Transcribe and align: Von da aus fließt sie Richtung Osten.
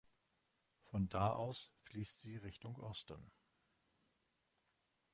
Von 0.81 1.09
da 1.09 1.31
aus 1.33 1.71
fließt 1.83 2.21
sie 2.21 2.35
Richtung 2.37 2.75
Osten. 2.77 3.31